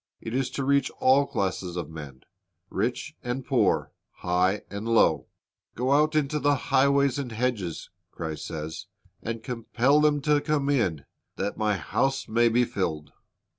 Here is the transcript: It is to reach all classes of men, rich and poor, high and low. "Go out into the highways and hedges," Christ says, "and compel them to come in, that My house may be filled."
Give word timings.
It 0.19 0.33
is 0.33 0.49
to 0.57 0.63
reach 0.63 0.89
all 0.99 1.27
classes 1.27 1.75
of 1.75 1.91
men, 1.91 2.23
rich 2.71 3.13
and 3.21 3.45
poor, 3.45 3.91
high 4.13 4.63
and 4.67 4.87
low. 4.89 5.27
"Go 5.75 5.91
out 5.91 6.15
into 6.15 6.39
the 6.39 6.55
highways 6.55 7.19
and 7.19 7.31
hedges," 7.31 7.91
Christ 8.09 8.47
says, 8.47 8.87
"and 9.21 9.43
compel 9.43 10.01
them 10.01 10.19
to 10.21 10.41
come 10.41 10.71
in, 10.71 11.05
that 11.35 11.55
My 11.55 11.77
house 11.77 12.27
may 12.27 12.49
be 12.49 12.65
filled." 12.65 13.13